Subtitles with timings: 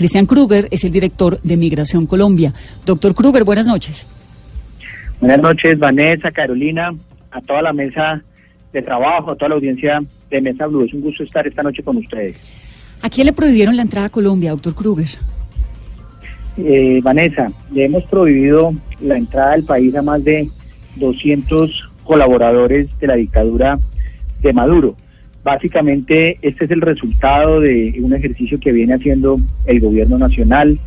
[0.00, 2.54] Cristian Kruger es el director de Migración Colombia.
[2.86, 4.06] Doctor Kruger, buenas noches.
[5.20, 6.94] Buenas noches, Vanessa, Carolina,
[7.30, 8.22] a toda la mesa
[8.72, 10.86] de trabajo, a toda la audiencia de Mesa Blue.
[10.86, 12.40] Es un gusto estar esta noche con ustedes.
[13.02, 15.08] ¿A quién le prohibieron la entrada a Colombia, doctor Kruger?
[16.56, 18.72] Eh, Vanessa, le hemos prohibido
[19.02, 20.48] la entrada al país a más de
[20.96, 23.78] 200 colaboradores de la dictadura
[24.40, 24.96] de Maduro.
[25.42, 30.78] Básicamente, este es el resultado de un ejercicio que viene haciendo el gobierno nacional,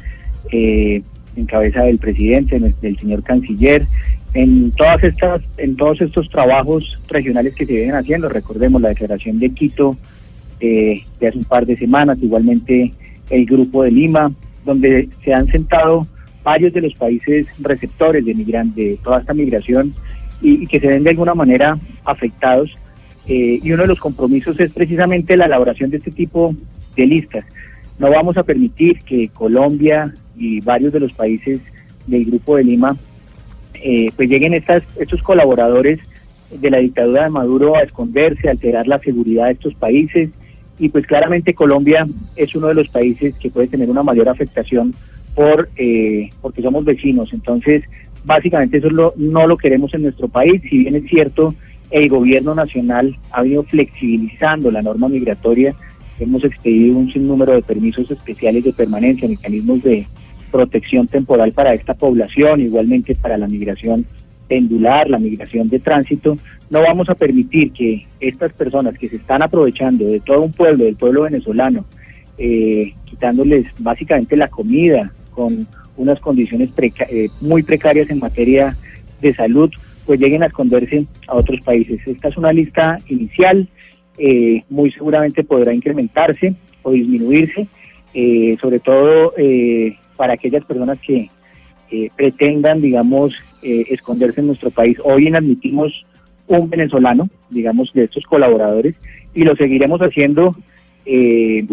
[0.51, 1.01] eh,
[1.35, 3.87] en cabeza del presidente, del señor canciller,
[4.33, 8.29] en todas estas, en todos estos trabajos regionales que se vienen haciendo.
[8.29, 9.97] Recordemos la declaración de Quito
[10.59, 12.93] eh, de hace un par de semanas, igualmente
[13.29, 14.31] el grupo de Lima,
[14.63, 16.07] donde se han sentado
[16.43, 19.93] varios de los países receptores de migrantes, de toda esta migración
[20.41, 22.71] y, que se ven de alguna manera afectados.
[23.27, 26.55] Eh, y uno de los compromisos es precisamente la elaboración de este tipo
[26.95, 27.45] de listas.
[27.99, 31.61] No vamos a permitir que Colombia y varios de los países
[32.07, 32.97] del Grupo de Lima
[33.75, 35.99] eh, pues lleguen estas, estos colaboradores
[36.51, 40.29] de la dictadura de Maduro a esconderse, a alterar la seguridad de estos países
[40.79, 44.93] y pues claramente Colombia es uno de los países que puede tener una mayor afectación
[45.35, 47.31] por eh, porque somos vecinos.
[47.33, 47.83] Entonces,
[48.23, 50.61] básicamente eso no lo queremos en nuestro país.
[50.69, 51.55] Si bien es cierto,
[51.91, 55.75] el gobierno nacional ha venido flexibilizando la norma migratoria.
[56.19, 60.07] Hemos expedido un sinnúmero de permisos especiales de permanencia, mecanismos de
[60.51, 64.05] protección temporal para esta población, igualmente para la migración
[64.47, 66.37] pendular, la migración de tránsito,
[66.69, 70.85] no vamos a permitir que estas personas que se están aprovechando de todo un pueblo,
[70.85, 71.85] del pueblo venezolano,
[72.37, 75.67] eh, quitándoles básicamente la comida con
[75.97, 78.75] unas condiciones eh, muy precarias en materia
[79.21, 79.71] de salud,
[80.05, 81.99] pues lleguen a esconderse a otros países.
[82.05, 83.67] Esta es una lista inicial,
[84.17, 87.67] eh, muy seguramente podrá incrementarse o disminuirse,
[88.59, 89.33] sobre todo
[90.17, 91.29] para aquellas personas que
[92.15, 94.97] pretendan, digamos, eh, esconderse en nuestro país.
[95.03, 96.05] Hoy inadmitimos
[96.47, 98.95] un venezolano, digamos, de estos colaboradores,
[99.33, 100.55] y lo seguiremos haciendo
[101.05, 101.65] eh,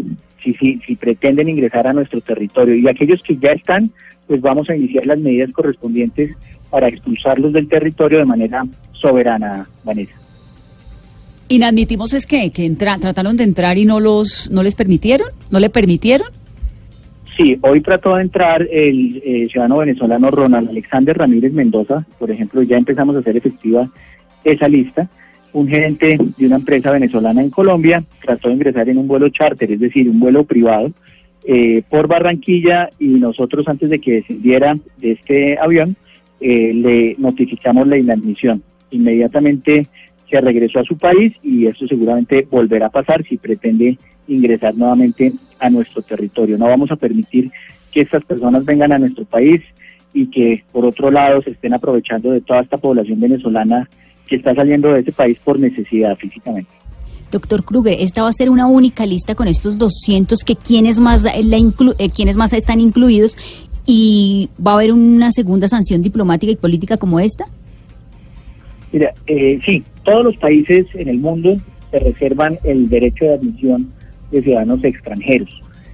[0.42, 2.76] si, si, si pretenden ingresar a nuestro territorio.
[2.76, 3.90] Y aquellos que ya están,
[4.28, 6.30] pues vamos a iniciar las medidas correspondientes
[6.70, 10.14] para expulsarlos del territorio de manera soberana, Vanessa.
[11.48, 15.68] Inadmitimos es que, que trataron de entrar y no los no les permitieron, no le
[15.68, 16.28] permitieron.
[17.36, 22.62] Sí, hoy trató de entrar el eh, ciudadano venezolano Ronald Alexander Ramírez Mendoza, por ejemplo,
[22.62, 23.88] ya empezamos a hacer efectiva
[24.44, 25.08] esa lista.
[25.52, 29.72] Un gerente de una empresa venezolana en Colombia trató de ingresar en un vuelo charter,
[29.72, 30.92] es decir, un vuelo privado,
[31.44, 35.96] eh, por Barranquilla y nosotros antes de que descendiera de este avión
[36.40, 38.62] eh, le notificamos la inadmisión.
[38.90, 39.86] Inmediatamente
[40.30, 45.32] se regresó a su país y esto seguramente volverá a pasar si pretende ingresar nuevamente
[45.58, 46.56] a nuestro territorio.
[46.56, 47.50] No vamos a permitir
[47.92, 49.60] que estas personas vengan a nuestro país
[50.12, 53.88] y que por otro lado se estén aprovechando de toda esta población venezolana
[54.26, 56.70] que está saliendo de ese país por necesidad físicamente.
[57.30, 61.22] Doctor Kruger, esta va a ser una única lista con estos 200 que quienes más,
[61.22, 63.36] la eh, quienes más están incluidos
[63.86, 67.46] y va a haber una segunda sanción diplomática y política como esta.
[68.92, 71.56] Mira, eh, sí, todos los países en el mundo
[71.90, 73.92] se reservan el derecho de admisión
[74.30, 75.48] de ciudadanos extranjeros.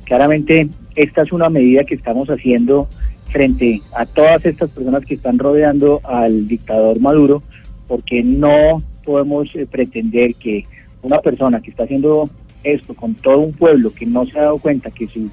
[0.04, 2.88] Claramente, esta es una medida que estamos haciendo
[3.30, 7.42] frente a todas estas personas que están rodeando al dictador Maduro,
[7.88, 10.64] porque no podemos eh, pretender que
[11.02, 12.28] una persona que está haciendo
[12.64, 15.28] esto con todo un pueblo que no se ha dado cuenta que, su,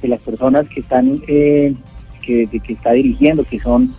[0.00, 1.74] que las personas que están eh,
[2.24, 3.94] que, que está dirigiendo, que son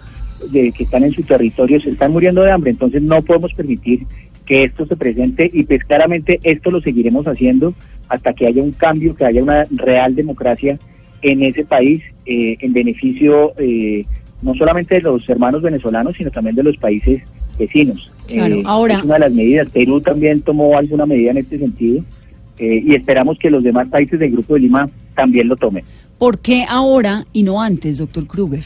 [0.52, 2.72] de, que están en su territorio, se están muriendo de hambre.
[2.72, 4.06] Entonces no podemos permitir
[4.46, 7.74] que esto se presente y pues claramente esto lo seguiremos haciendo
[8.08, 10.78] hasta que haya un cambio, que haya una real democracia
[11.22, 14.06] en ese país eh, en beneficio eh,
[14.42, 17.24] no solamente de los hermanos venezolanos, sino también de los países
[17.58, 18.12] vecinos.
[18.28, 18.98] Claro, eh, ahora...
[18.98, 19.70] Es una de las medidas.
[19.70, 22.04] Perú también tomó alguna medida en este sentido
[22.58, 25.84] y esperamos que los demás países del Grupo de Lima también lo tomen.
[26.18, 28.64] ¿Por qué ahora y no antes, doctor Kruger?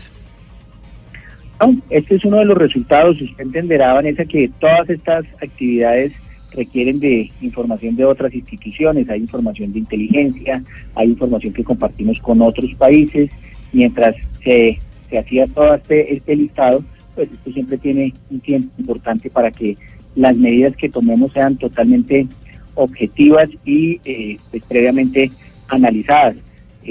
[1.90, 3.20] este es uno de los resultados.
[3.22, 6.14] Usted entenderá, Vanessa, que todas estas actividades
[6.52, 10.64] requieren de información de otras instituciones, hay información de inteligencia,
[10.96, 13.30] hay información que compartimos con otros países,
[13.72, 14.80] mientras se,
[15.10, 16.84] se hacía todo este, este listado,
[17.16, 19.78] pues esto siempre tiene un tiempo importante para que
[20.16, 22.28] las medidas que tomemos sean totalmente
[22.76, 25.30] objetivas y eh, pues, previamente
[25.68, 26.36] analizadas.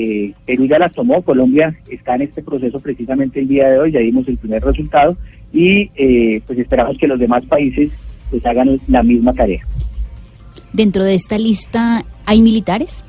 [0.01, 3.91] Eh, Perú ya las tomó, Colombia está en este proceso precisamente el día de hoy,
[3.91, 5.17] ya dimos el primer resultado
[5.53, 7.91] y eh, pues esperamos que los demás países
[8.31, 9.61] pues hagan la misma tarea.
[10.73, 13.03] ¿Dentro de esta lista hay militares?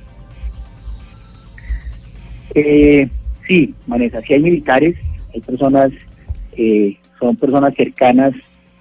[2.56, 3.08] Eh,
[3.48, 4.96] sí, Vanessa, sí hay militares,
[5.36, 5.92] hay personas,
[6.54, 8.34] eh, son personas cercanas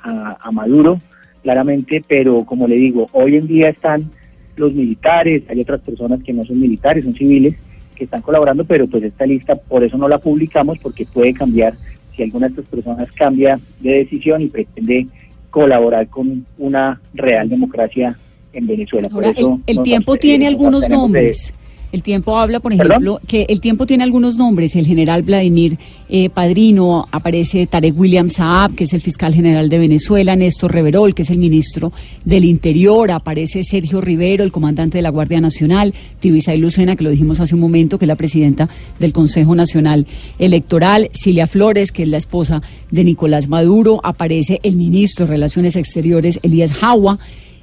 [0.03, 0.99] a, Maduro,
[1.43, 4.11] claramente, pero como le digo, hoy en día están
[4.57, 7.55] los militares, hay otras personas que no son militares, son civiles,
[7.99, 11.75] que están colaborando, pero pues esta lista por eso no la publicamos, porque puede cambiar
[12.15, 15.09] si alguna de estas personas cambia de decisión y pretende
[15.51, 18.17] colaborar con una real democracia
[18.53, 19.09] en Venezuela.
[19.09, 21.53] por eso el, tiempo tiene algunos nombres.
[21.91, 24.77] El tiempo habla, por ejemplo, que el tiempo tiene algunos nombres.
[24.77, 25.79] El general Vladimir
[26.11, 31.15] eh, Padrino, aparece Tarek William Saab, que es el fiscal general de Venezuela, Néstor Reverol,
[31.15, 31.93] que es el ministro
[32.27, 37.11] del Interior, aparece Sergio Rivero, el comandante de la Guardia Nacional, Tibisay Lucena, que lo
[37.11, 38.69] dijimos hace un momento, que es la presidenta
[38.99, 40.07] del Consejo Nacional
[40.39, 45.75] Electoral, Cilia Flores, que es la esposa de Nicolás Maduro, aparece el ministro de Relaciones
[45.75, 47.19] Exteriores, Elías Jawa,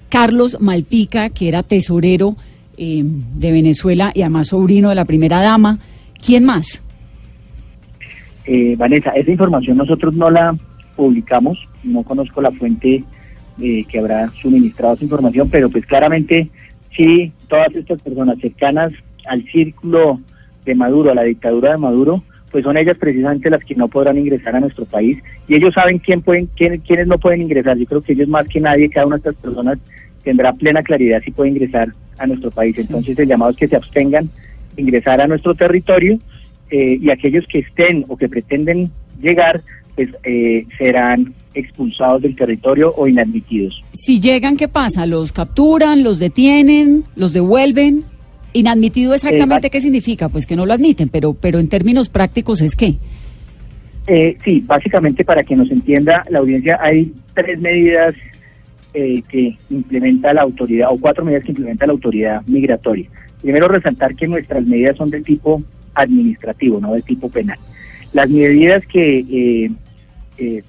[0.09, 2.37] Carlos Malpica, que era tesorero
[2.77, 5.79] eh, de Venezuela y además sobrino de la primera dama.
[6.23, 6.81] ¿Quién más?
[8.45, 10.55] Eh, Vanessa, esa información nosotros no la
[10.95, 13.03] publicamos, no conozco la fuente
[13.61, 16.49] eh, que habrá suministrado esa información, pero pues claramente
[16.95, 18.91] sí, todas estas personas cercanas
[19.27, 20.19] al círculo
[20.63, 24.17] de Maduro, a la dictadura de Maduro, pues son ellas precisamente las que no podrán
[24.17, 25.17] ingresar a nuestro país
[25.47, 27.77] y ellos saben quién pueden, quién, quiénes no pueden ingresar.
[27.77, 29.77] Yo creo que ellos más que nadie, cada una de estas personas
[30.23, 32.77] tendrá plena claridad si puede ingresar a nuestro país.
[32.79, 34.29] Entonces el llamado es que se abstengan
[34.75, 36.19] de ingresar a nuestro territorio
[36.71, 38.91] eh, y aquellos que estén o que pretenden
[39.21, 39.61] llegar,
[39.95, 43.83] pues eh, serán expulsados del territorio o inadmitidos.
[43.93, 45.05] Si llegan, ¿qué pasa?
[45.05, 48.05] ¿Los capturan, los detienen, los devuelven?
[48.53, 52.75] Inadmitido exactamente qué significa, pues que no lo admiten, pero pero en términos prácticos es
[52.75, 52.95] qué.
[54.07, 58.13] Eh, sí, básicamente para que nos entienda la audiencia hay tres medidas
[58.97, 63.09] eh, que implementa la autoridad, o cuatro medidas que implementa la autoridad migratoria.
[63.41, 65.61] Primero, resaltar que nuestras medidas son de tipo
[65.93, 67.57] administrativo, no de tipo penal.
[68.13, 69.71] Las medidas que, eh,
[70.37, 70.63] eh,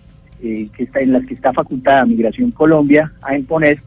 [0.77, 3.79] que está, en las que está facultada Migración Colombia a imponer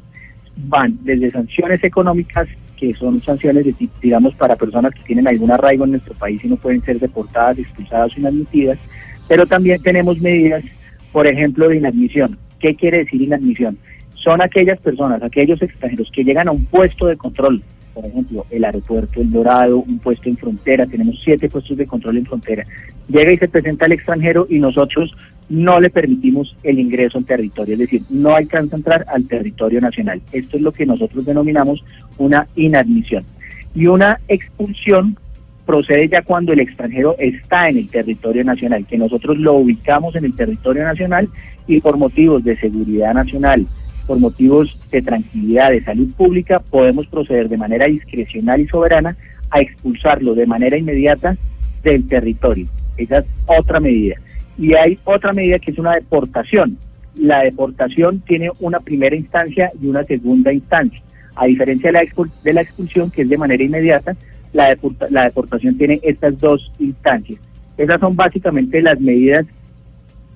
[0.56, 2.48] van desde sanciones económicas,
[2.78, 6.48] que son sanciones, de, digamos, para personas que tienen algún arraigo en nuestro país y
[6.48, 8.80] no pueden ser deportadas, expulsadas o inadmitidas,
[9.28, 10.64] pero también tenemos medidas,
[11.12, 12.38] por ejemplo, de inadmisión.
[12.62, 13.78] ¿Qué quiere decir inadmisión?
[14.24, 17.62] Son aquellas personas, aquellos extranjeros que llegan a un puesto de control,
[17.94, 22.18] por ejemplo, el aeropuerto El Dorado, un puesto en frontera, tenemos siete puestos de control
[22.18, 22.66] en frontera,
[23.08, 25.16] llega y se presenta al extranjero y nosotros
[25.50, 29.82] no le permitimos el ingreso al territorio, es decir, no alcanza a entrar al territorio
[29.82, 30.22] nacional.
[30.32, 31.84] Esto es lo que nosotros denominamos
[32.18, 33.26] una inadmisión.
[33.74, 35.18] Y una expulsión
[35.66, 40.26] procede ya cuando el extranjero está en el territorio nacional, que nosotros lo ubicamos en
[40.26, 41.30] el territorio nacional
[41.68, 43.68] y por motivos de seguridad nacional,
[44.10, 49.16] por motivos de tranquilidad, de salud pública, podemos proceder de manera discrecional y soberana
[49.52, 51.38] a expulsarlo de manera inmediata
[51.84, 52.66] del territorio.
[52.98, 54.16] Esa es otra medida.
[54.58, 56.76] Y hay otra medida que es una deportación.
[57.16, 61.04] La deportación tiene una primera instancia y una segunda instancia.
[61.36, 64.16] A diferencia de la, expulsión, que es de manera inmediata,
[64.54, 64.76] la,
[65.12, 67.40] la deportación tiene estas dos instancias.
[67.78, 69.46] Esas son básicamente las medidas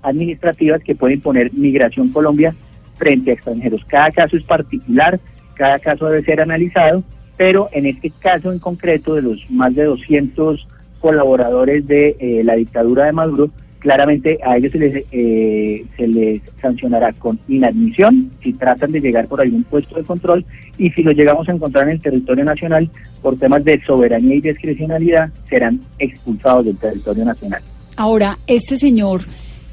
[0.03, 2.53] administrativas que puede imponer Migración Colombia
[2.97, 3.83] frente a extranjeros.
[3.87, 5.19] Cada caso es particular,
[5.55, 7.03] cada caso debe ser analizado,
[7.37, 10.67] pero en este caso en concreto de los más de 200
[10.99, 16.41] colaboradores de eh, la dictadura de Maduro, claramente a ellos se les, eh, se les
[16.61, 20.45] sancionará con inadmisión si tratan de llegar por algún puesto de control
[20.77, 22.89] y si lo llegamos a encontrar en el territorio nacional
[23.21, 27.61] por temas de soberanía y discrecionalidad serán expulsados del territorio nacional.
[27.97, 29.23] Ahora, este señor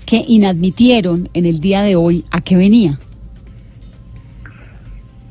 [0.05, 2.99] que inadmitieron en el día de hoy, ¿a qué venía?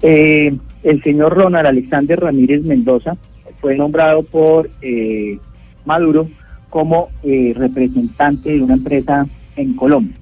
[0.01, 3.17] Eh, el señor Ronald Alexander Ramírez Mendoza
[3.59, 5.37] fue nombrado por eh,
[5.85, 6.29] Maduro
[6.69, 10.15] como eh, representante de una empresa en Colombia.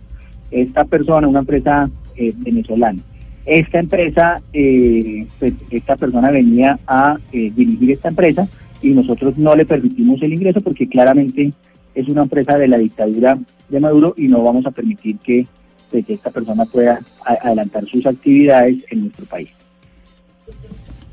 [0.49, 2.99] Esta persona, una empresa venezolana.
[3.45, 8.47] Esta empresa, pues esta persona venía a dirigir esta empresa
[8.81, 11.53] y nosotros no le permitimos el ingreso porque claramente
[11.93, 13.37] es una empresa de la dictadura
[13.69, 15.45] de Maduro y no vamos a permitir que,
[15.91, 19.49] pues, que esta persona pueda adelantar sus actividades en nuestro país.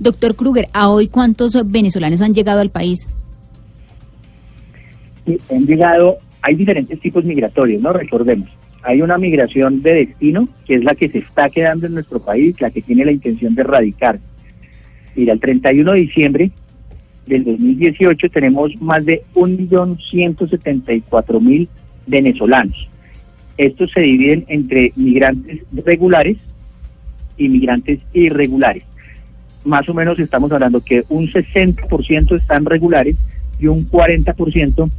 [0.04, 3.08] Doctor Kruger, ¿a hoy cuántos venezolanos han llegado al país?
[5.50, 7.94] han llegado, hay diferentes tipos migratorios, ¿no?
[7.94, 8.50] Recordemos,
[8.82, 12.60] hay una migración de destino, que es la que se está quedando en nuestro país,
[12.60, 14.18] la que tiene la intención de radicar.
[15.16, 16.50] Mira, el 31 de diciembre
[17.26, 21.68] del 2018 tenemos más de 1.174.000
[22.06, 22.90] venezolanos.
[23.56, 26.36] Estos se dividen entre migrantes regulares
[27.38, 28.84] y migrantes irregulares
[29.64, 33.16] más o menos estamos hablando que un 60% están regulares
[33.58, 34.90] y un 40%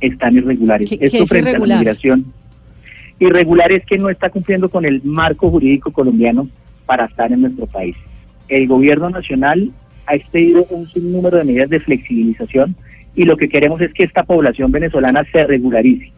[0.00, 0.92] están irregulares.
[0.92, 2.32] Esto frente a la migración.
[3.20, 6.48] Irregular es que no está cumpliendo con el marco jurídico colombiano
[6.86, 7.96] para estar en nuestro país.
[8.48, 9.70] El gobierno nacional
[10.06, 12.76] ha expedido un sinnúmero de medidas de flexibilización
[13.14, 16.12] y lo que queremos es que esta población venezolana se regularice.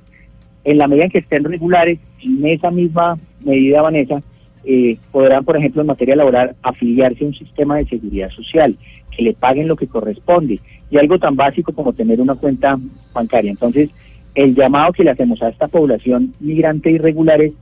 [0.64, 4.22] En la medida en que estén regulares, en esa misma medida, Vanessa,
[4.64, 8.76] eh, podrán, por ejemplo, en materia laboral, afiliarse a un sistema de seguridad social,
[9.14, 12.78] que le paguen lo que corresponde, y algo tan básico como tener una cuenta
[13.12, 13.50] bancaria.
[13.50, 13.90] Entonces,
[14.34, 17.52] el llamado que le hacemos a esta población migrante irregular es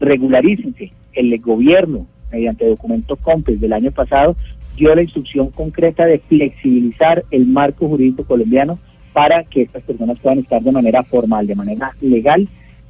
[0.00, 0.92] regularícense.
[1.12, 4.36] El gobierno, mediante documento COMPES del año pasado,
[4.76, 8.78] dio la instrucción concreta de flexibilizar el marco jurídico colombiano
[9.12, 12.46] para que estas personas puedan estar de manera formal, de manera legal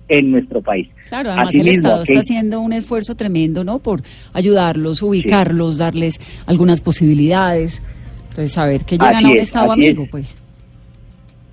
[0.08, 0.88] en nuestro país.
[1.08, 3.78] Claro, además el Estado está haciendo un esfuerzo tremendo, ¿no?
[3.78, 7.82] Por ayudarlos, ubicarlos, darles algunas posibilidades.
[8.30, 10.34] Entonces, saber que llegan a un Estado amigo, pues.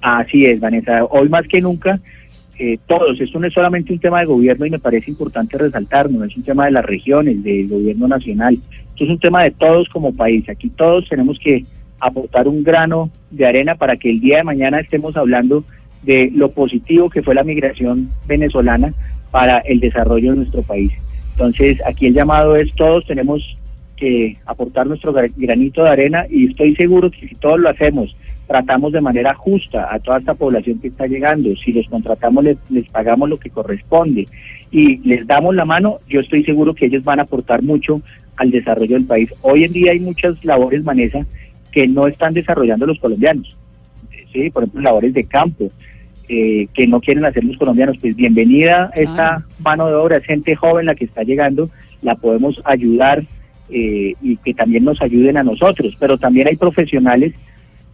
[0.01, 1.03] Así es, Vanessa.
[1.05, 1.99] Hoy más que nunca,
[2.59, 6.19] eh, todos, esto no es solamente un tema de gobierno y me parece importante resaltarlo,
[6.19, 8.57] no es un tema de las regiones, del gobierno nacional,
[8.91, 10.47] esto es un tema de todos como país.
[10.47, 11.65] Aquí todos tenemos que
[11.99, 15.65] aportar un grano de arena para que el día de mañana estemos hablando
[16.05, 18.93] de lo positivo que fue la migración venezolana
[19.31, 20.91] para el desarrollo de nuestro país.
[21.31, 23.57] Entonces, aquí el llamado es todos tenemos
[23.97, 28.15] que aportar nuestro granito de arena y estoy seguro que si todos lo hacemos,
[28.47, 32.57] tratamos de manera justa a toda esta población que está llegando, si los contratamos les,
[32.69, 34.27] les pagamos lo que corresponde
[34.71, 38.01] y les damos la mano, yo estoy seguro que ellos van a aportar mucho
[38.37, 39.33] al desarrollo del país.
[39.41, 41.25] Hoy en día hay muchas labores, Vanessa,
[41.71, 43.55] que no están desarrollando los colombianos.
[44.31, 44.49] ¿sí?
[44.49, 45.71] Por ejemplo, labores de campo,
[46.27, 47.97] eh, que no quieren hacer los colombianos.
[47.99, 49.45] Pues bienvenida esta ah.
[49.63, 51.69] mano de obra, gente joven la que está llegando,
[52.01, 53.23] la podemos ayudar
[53.69, 55.95] eh, y que también nos ayuden a nosotros.
[55.99, 57.33] Pero también hay profesionales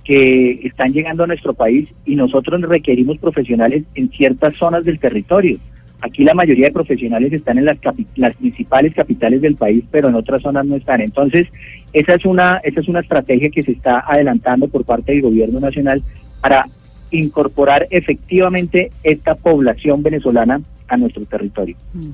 [0.03, 5.57] que están llegando a nuestro país y nosotros requerimos profesionales en ciertas zonas del territorio.
[6.01, 7.77] Aquí la mayoría de profesionales están en las,
[8.15, 10.99] las principales capitales del país, pero en otras zonas no están.
[11.01, 11.47] Entonces,
[11.93, 15.59] esa es una esa es una estrategia que se está adelantando por parte del gobierno
[15.59, 16.01] nacional
[16.41, 16.65] para
[17.11, 21.75] incorporar efectivamente esta población venezolana a nuestro territorio.
[21.93, 22.11] Mm.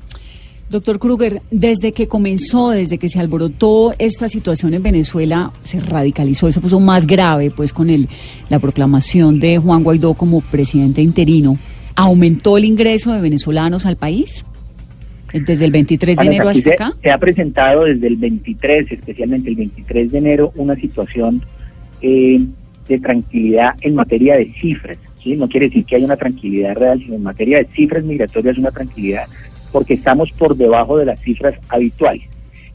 [0.70, 6.52] Doctor Kruger, desde que comenzó, desde que se alborotó esta situación en Venezuela, se radicalizó,
[6.52, 8.10] se puso más grave, pues con el,
[8.50, 11.58] la proclamación de Juan Guaidó como presidente interino.
[11.96, 14.44] ¿Aumentó el ingreso de venezolanos al país?
[15.32, 16.94] Desde el 23 de enero hasta acá.
[17.02, 21.44] Se ha presentado desde el 23, especialmente el 23 de enero, una situación
[22.02, 22.42] eh,
[22.88, 24.98] de tranquilidad en materia de cifras.
[25.24, 25.36] ¿sí?
[25.36, 28.72] No quiere decir que haya una tranquilidad real, sino en materia de cifras migratorias una
[28.72, 29.28] tranquilidad
[29.72, 32.28] porque estamos por debajo de las cifras habituales.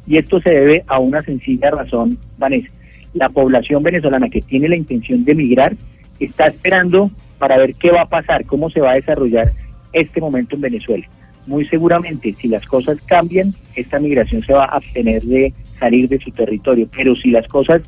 [0.07, 2.69] Y esto se debe a una sencilla razón, Vanessa.
[3.15, 5.77] La población venezolana que tiene la intención de migrar
[6.19, 9.53] está esperando para ver qué va a pasar, cómo se va a desarrollar
[9.93, 11.07] este momento en Venezuela.
[11.47, 16.21] Muy seguramente, si las cosas cambian, esta migración se va a abstener de salir de
[16.21, 16.89] su territorio.
[16.95, 17.83] Pero si las cosas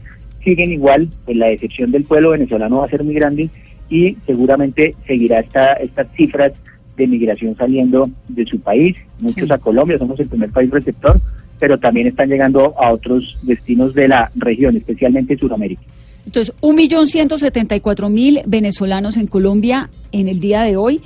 [0.44, 3.48] siguen igual, pues la decepción del pueblo venezolano va a ser muy grande
[3.90, 6.52] y seguramente seguirá esta, estas cifras
[6.96, 11.20] de migración saliendo de su país, muchos a Colombia, somos el primer país receptor,
[11.58, 15.82] pero también están llegando a otros destinos de la región, especialmente Sudamérica.
[16.26, 20.76] Entonces, un millón ciento setenta y cuatro mil venezolanos en Colombia en el día de
[20.76, 21.00] hoy.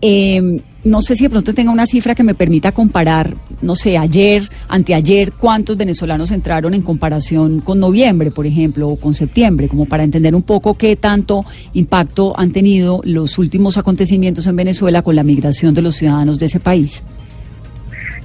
[0.00, 3.98] Eh, no sé si de pronto tenga una cifra que me permita comparar, no sé,
[3.98, 9.86] ayer, anteayer, cuántos venezolanos entraron en comparación con noviembre, por ejemplo, o con septiembre, como
[9.86, 11.44] para entender un poco qué tanto
[11.74, 16.46] impacto han tenido los últimos acontecimientos en Venezuela con la migración de los ciudadanos de
[16.46, 17.02] ese país.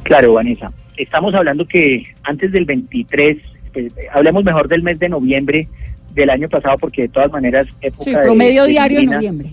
[0.03, 0.71] Claro, Vanessa.
[0.97, 3.37] Estamos hablando que antes del 23,
[3.73, 5.67] pues, hablemos mejor del mes de noviembre
[6.13, 9.49] del año pasado, porque de todas maneras, época sí, promedio diario en noviembre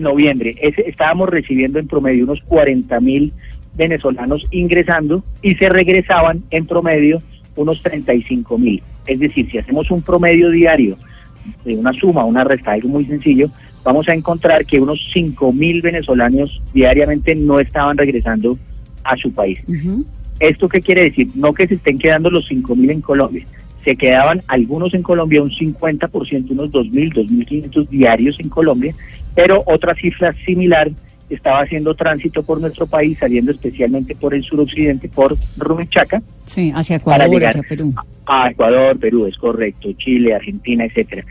[0.00, 3.32] noviembre estábamos recibiendo en promedio unos 40 mil
[3.74, 7.22] venezolanos ingresando y se regresaban en promedio
[7.56, 8.82] unos 35 mil.
[9.06, 10.96] Es decir, si hacemos un promedio diario
[11.64, 13.50] de una suma, una resta, algo muy sencillo,
[13.82, 18.58] vamos a encontrar que unos 5 mil venezolanos diariamente no estaban regresando
[19.04, 19.58] a su país.
[20.38, 21.28] ¿Esto qué quiere decir?
[21.34, 23.46] No que se estén quedando los 5 mil en Colombia,
[23.84, 28.94] se quedaban algunos en Colombia, un 50%, unos 2.000, 2.500 diarios en Colombia,
[29.34, 30.90] pero otra cifra similar
[31.28, 36.22] estaba haciendo tránsito por nuestro país, saliendo especialmente por el suroccidente, por Rumichaca.
[36.44, 37.94] Sí, hacia Ecuador, hacia Perú.
[38.26, 41.24] A, Ecuador, Perú, es correcto, Chile, Argentina, etcétera.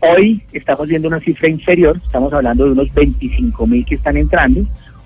[0.00, 4.64] Hoy estamos viendo una cifra inferior, estamos hablando de unos 25 mil que están entrando,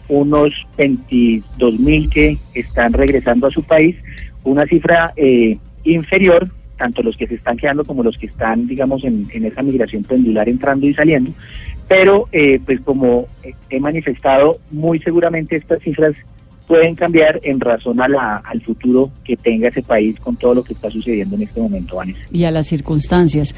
[0.08, 3.96] unos 22 mil que están regresando a su país,
[4.44, 9.04] una cifra eh, inferior tanto los que se están quedando como los que están, digamos,
[9.04, 11.32] en, esa migración pendular entrando y saliendo.
[11.88, 13.26] Pero, eh, pues como
[13.70, 16.14] he manifestado, muy seguramente estas cifras
[16.66, 20.64] pueden cambiar en razón a la, al futuro que tenga ese país con todo lo
[20.64, 22.20] que está sucediendo en este momento, Vanessa.
[22.30, 23.54] Y a las circunstancias.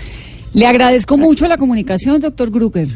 [0.53, 2.89] Le agradezco mucho la comunicación, doctor Grucker.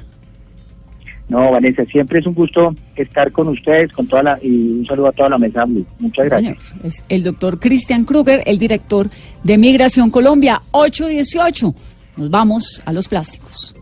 [1.29, 5.09] No, Vanessa, siempre es un gusto estar con ustedes, con toda la, y un saludo
[5.09, 5.65] a toda la mesa
[6.01, 6.75] Muchas gracias.
[6.83, 9.09] es el doctor Cristian Kruger, el director
[9.45, 11.73] de Migración Colombia, 818.
[12.17, 13.77] Nos vamos a los plásticos.